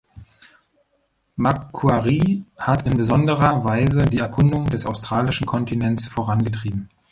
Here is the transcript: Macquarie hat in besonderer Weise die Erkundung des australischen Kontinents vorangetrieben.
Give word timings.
Macquarie 1.35 2.43
hat 2.57 2.87
in 2.87 2.97
besonderer 2.97 3.63
Weise 3.63 4.05
die 4.05 4.17
Erkundung 4.17 4.65
des 4.67 4.87
australischen 4.87 5.45
Kontinents 5.45 6.07
vorangetrieben. 6.07 6.89